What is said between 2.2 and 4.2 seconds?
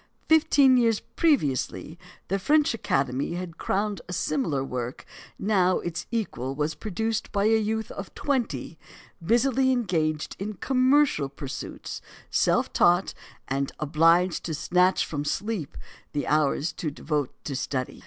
the French Academy had crowned a